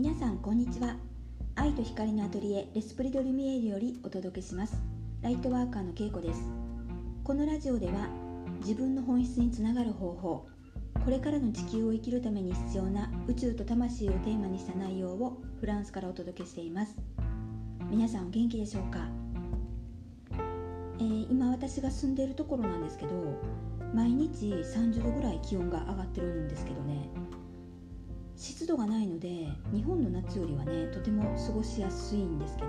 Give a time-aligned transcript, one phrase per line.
[0.00, 0.94] 皆さんこんにちは。
[1.56, 4.80] 愛と光のアトリエレスプリドルミエールよりお届けします。
[5.22, 6.40] ライトワーカーのけいこです。
[7.24, 8.08] このラジオでは
[8.60, 10.46] 自分の本質につながる方法
[11.04, 16.94] これからの地球を生きるために必要な宇宙と魂をテーマにした内容をフランスからお届けしています。
[17.90, 19.00] 皆さんお元気でしょうか、
[21.00, 23.12] えー、今私が住んでいるところなんですけど
[23.92, 27.10] 毎日30度ぐらい気温が上がってるんですけどね。
[28.38, 32.68] 湿度がないので日本の夏よりはねとても過ごしやすいんですけど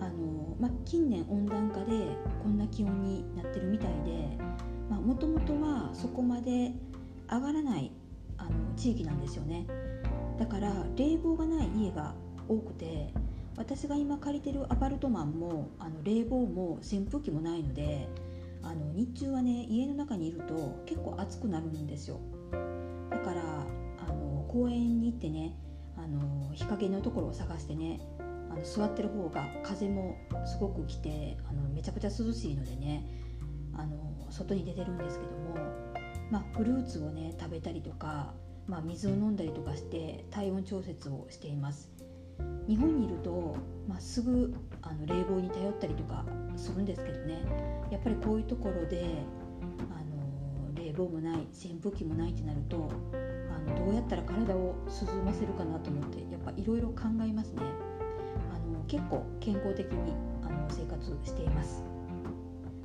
[0.00, 2.08] あの、ま近年温暖化で
[2.42, 4.36] こんな気温になってるみたいで
[4.90, 6.72] もともとはそこまで
[7.30, 7.92] 上がらない
[8.36, 9.66] あの地域なんですよね。
[10.38, 12.14] だから冷房がない家が
[12.48, 13.14] 多くて
[13.56, 18.08] 私が今借りてるアパルトマンもあの冷房も扇風機もないので
[18.62, 22.18] あの日中はね家の中にいると結構暑くなるんですよ。
[23.10, 23.42] だから
[24.54, 25.56] 公園に行ってね
[25.96, 28.00] あの日陰のところを探してね
[28.48, 33.04] あの座ってる方が風もすごく来てあのめちゃくちゃ涼しいのでね
[33.74, 33.96] あの
[34.30, 35.56] 外に出てるんですけども、
[36.30, 38.32] まあ、フルーツをね食べたりとか、
[38.68, 41.90] まあ、水を飲んだりとかして体温調節をしています。
[42.68, 43.56] 日本にいると、
[43.88, 46.24] まあ、すぐあの冷房に頼ったりとか
[46.56, 47.42] するんですけどね
[47.90, 49.04] やっぱりこういうところで
[49.92, 52.90] あの冷房もない扇風機もないってなると
[53.64, 57.62] のどうやったら体を涼ませるかなと思ってやっぱいろいろ考えますね。
[58.52, 60.12] あの結構健康的に
[60.42, 61.82] あの生活しています。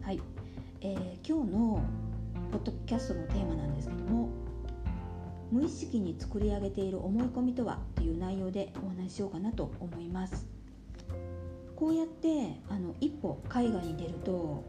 [0.02, 0.20] はい、
[0.82, 1.82] えー、今日の
[2.52, 4.30] ポッドキャストのテーマなんですけども
[5.52, 10.48] 無意識に作り上げている思い込みとはという内容でお話ししようかなと思います。
[11.76, 14.64] こうやってあの一歩海外に出ると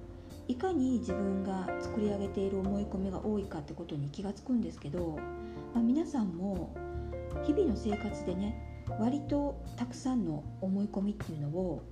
[0.47, 5.19] いかに自分が作り上げている思い込みが多いかってことに気がつくんですけど、
[5.75, 6.75] まあ、皆さんも
[7.45, 11.83] 日々の生活でね割とたくさんの思い込みっていうのを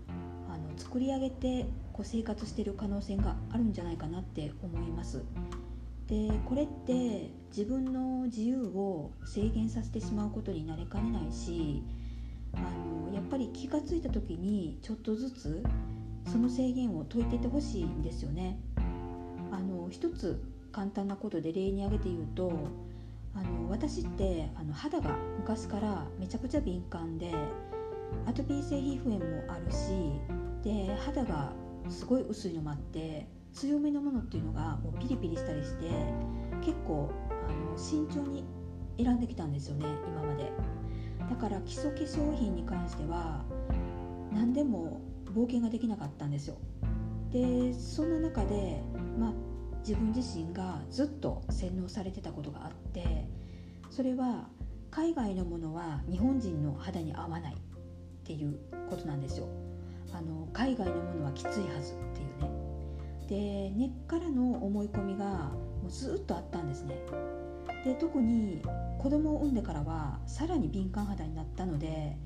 [0.49, 5.25] あの作り上げてこう生活してる可能性があるんじゃないかなって思います。
[6.09, 11.83] でこれって自分の自由を制限させてしまうことになりかねないし
[12.55, 12.61] あ
[13.11, 15.63] のやっぱり気が付いた時にちょっとずつ
[16.27, 18.59] その制限を解いていってほしいんですよね。
[19.51, 22.53] あの一つ簡単なことで例に挙げて言うと
[23.35, 27.33] あの私ってあの肌が昔からめちゃくちゃ敏感で
[28.27, 30.21] アトピー性皮膚炎もあるし
[30.63, 31.53] で肌が
[31.89, 35.91] すごい薄いのもあって強めのものっていうのがもうピリピリしたりして
[36.61, 37.11] 結構
[37.49, 38.45] あの慎重に
[38.97, 40.51] 選んできたんですよね今まで。
[41.29, 43.45] だから基礎化粧品に関しては
[44.33, 46.57] 何でも冒険ができなかったんですよ。
[47.31, 48.83] でそんな中で、
[49.19, 49.33] まあ、
[49.81, 53.27] 自分自身がずっと洗脳されてたことがあって
[53.91, 54.49] それは
[54.91, 57.57] 海外のものは日本人の肌に合わないっ
[58.25, 58.59] ていう
[58.91, 59.47] ことなんですよ。
[60.13, 63.71] あの海外のものはきついはずっていうね。
[63.71, 65.25] で根っからの思い込みが
[65.83, 66.97] もうずっとあったんですね。
[67.85, 68.63] で特に
[68.99, 72.17] 子供を産んでからはさらに敏感肌になったので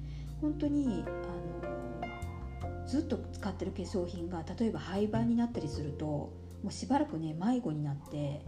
[0.40, 8.44] 本当にあのずっと使ってる化粧品が例えば廃盤になったりするともうしばらくね迷子になって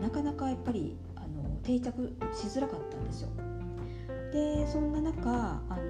[0.00, 3.28] なかなかやっぱりあの定着しづらかったんですよ。
[4.32, 5.82] でそんな中あの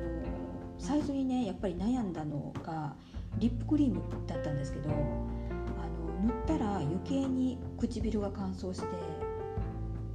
[0.78, 2.94] 最初にねやっぱり悩んだのが
[3.38, 8.86] リップクリームだったんですけどあの塗ったら余計に唇が乾燥して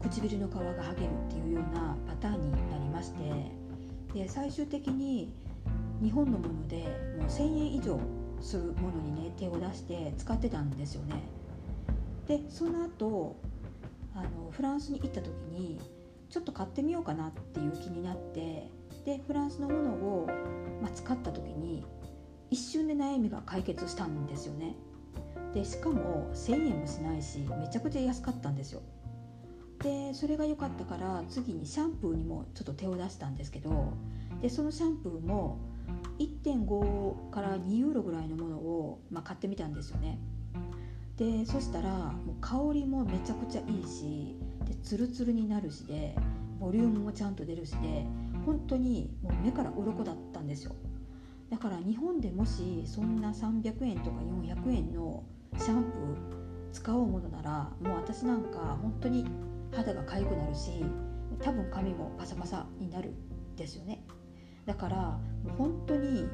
[0.02, 3.52] 唇の皮が剥げるっていうようなパターンになりまして
[4.14, 5.34] で最終的に
[6.02, 6.78] 日本のもので
[7.20, 8.00] もう1000円以上
[8.40, 11.41] するものにね手を出して使ってたんですよね。
[12.28, 13.36] でその後
[14.16, 15.80] あのフランスに行った時に
[16.30, 18.70] ちょっと買ってみようかなっていう気になって
[19.06, 20.28] でフランスのものを、
[20.82, 21.86] まあ、使った時に
[22.50, 24.76] 一瞬で悩みが解決したんですよね。
[25.54, 28.82] でしかも1000円もしないしめちゃくちゃ安かったんですよ。
[29.84, 33.94] でそれが良かったから次にシャンプーにもちょっと手を出したんですけど
[34.42, 35.58] でそのシャンプーも
[36.20, 40.20] 1.5から2ユーロぐらいのものを、まあ、買ってみたんですよね。
[41.18, 44.36] でそしたらもう香りもめちゃくちゃいいし
[44.66, 46.16] でツルツルになるしで
[46.60, 48.06] ボリュームもちゃんと出るしで
[48.46, 50.76] 本当にもう目から鱗だったんですよ。
[51.50, 55.24] だから日本でもしそんな300円とか400円の
[55.58, 59.26] シャンプー使おうものならもう私なんか本当に
[59.72, 60.84] 肌が痒くなるし
[61.42, 63.14] 多分髪もパサパサになる
[63.58, 64.04] ですよね。
[64.66, 66.26] だからもう本当に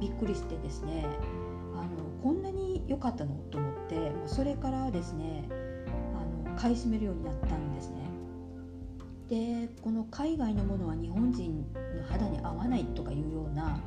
[0.00, 1.06] びっくりしてですね
[1.74, 5.48] あのこんなに良かったのと思ってもうそれからですね
[6.14, 8.02] あの買い占めるようになったんですね。
[9.28, 13.80] でこの海外のものは日本人の肌に合わないとかいうような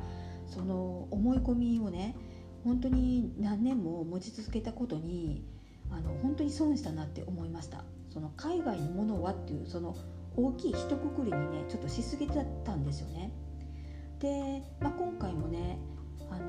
[0.46, 2.16] その思い込みをね
[2.64, 5.44] 本当に何年も持ち続けたことに
[5.90, 7.84] あの本当に損したなって思いました。
[8.12, 9.94] その海外のものはっていうその
[10.36, 13.30] 大きい一括りにねちょっとしすぎだったんですよね。
[14.20, 15.78] で、まあ、今回もね
[16.30, 16.44] あの、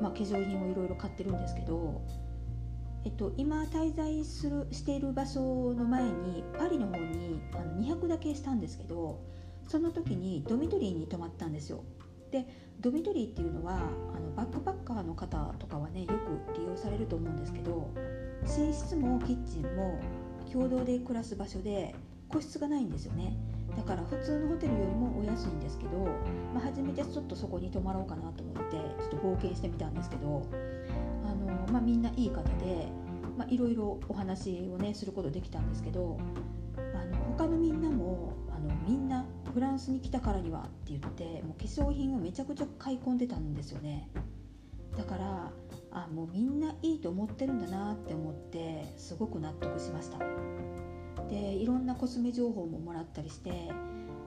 [0.00, 2.02] まあ、化粧品をいろいろ買ってるんですけど
[3.04, 9.20] えっと、今滞在するしている場所の前にパリの方にあの2泊だけしたんですけど
[9.68, 11.84] その時にドミトリーに泊まったんですよ。
[12.30, 12.46] で
[12.80, 17.90] ドミトリーっていうのはあのバックパッカーの方とかはねよく利用されると思うんですけど
[18.42, 20.00] 寝室もキッチンも
[20.50, 21.94] 共同で暮らす場所で
[22.28, 23.36] 個室がないんですよね。
[23.76, 25.98] だから普通のホテルよりもお安いんですけど、
[26.54, 30.46] まあ、初めてちょっとそこに泊まろうかなと思ってちょっと冒険してみたんですけど
[31.24, 32.88] あの、まあ、みんないい方で
[33.48, 36.18] いろいろお話をねすることできたんですけど
[36.76, 44.08] あの他のみんなもあのみんなフランスに来たからにはって言ってもう化粧品をめちゃくちゃ買い込んでたんですよね。
[44.96, 45.50] だから
[45.90, 50.18] あもうみんないいと思ってるんだなって思ってすごく納得しました。
[50.18, 50.24] で
[51.64, 53.50] いろんなコスメ情報ももらったりして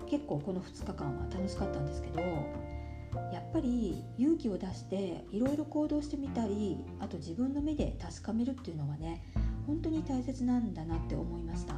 [0.10, 9.24] 結構この2日間は楽しかったんですけどやっぱり勇気を出していろいろ行動してみたりあと自分の目で確かめるっていうのはね
[9.68, 11.76] 本当に大切なんだなって思いました。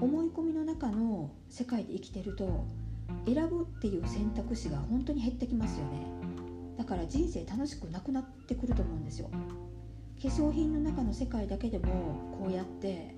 [0.00, 2.66] 思い込みの中の世界で生きてると
[3.26, 6.06] 選ぶっていう選択肢が本当に減ってきますよね。
[6.76, 9.30] だから人生楽しくなくなってくると思うんですよ。
[9.30, 11.84] 化粧品の中の世界だけでも
[12.38, 13.14] こうやって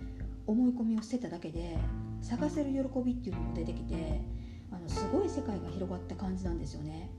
[0.48, 1.76] 思い込みを捨てただけで
[2.22, 4.22] 探せる喜びっていうのも出てきて
[4.72, 7.10] あのすごい世界が広がった感じなんですよね。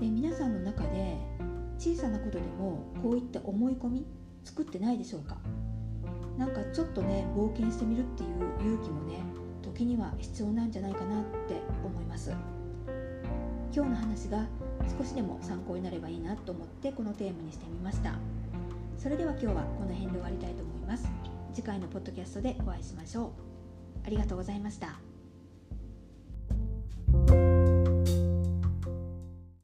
[0.00, 1.16] で皆さんの中で
[1.78, 4.06] 小さなことでもこういった思い込み
[4.44, 5.36] 作ってないでしょうか？
[6.36, 8.30] なんかちょっとね冒険してみるっていう
[8.60, 9.20] 勇気もね
[9.62, 12.32] 時には必要なんじゃないかなって思います。
[13.72, 14.44] 今日の話が
[14.98, 18.14] 少しでも参考になればいいなと思ってこのテーマにしてみました。
[18.98, 21.08] それでは今日はこの辺で終わりたいと思います。
[21.52, 23.32] 次回のポッドキャストでお会いしましょう
[24.06, 25.09] ありがとうございました。